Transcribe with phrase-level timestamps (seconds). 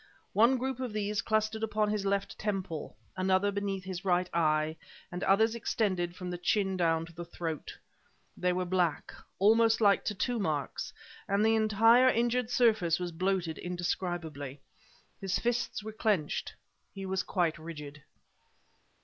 [0.33, 4.77] One group of these clustered upon his left temple, another beneath his right eye,
[5.11, 7.77] and others extended from the chin down to the throat.
[8.35, 10.91] They were black, almost like tattoo marks,
[11.27, 14.59] and the entire injured surface was bloated indescribably.
[15.19, 16.55] His fists were clenched;
[16.95, 18.01] he was quite rigid.